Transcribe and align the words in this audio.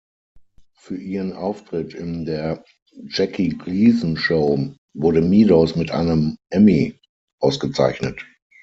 Für 0.73 0.97
ihren 0.97 1.33
Auftritt 1.33 1.93
in 1.93 2.25
der 2.25 2.63
Jackie-Gleason-Show 3.07 4.73
wurde 4.95 5.21
Meadows 5.21 5.75
mit 5.75 5.91
einem 5.91 6.37
Emmy 6.49 6.97
ausgezeichnet. 7.39 8.25